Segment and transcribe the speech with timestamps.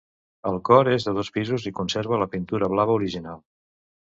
[0.51, 3.39] El cor és de dos pisos i conserva la pintura blava original.